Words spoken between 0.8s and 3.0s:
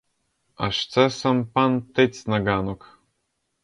це сам пан тиць на ґанок.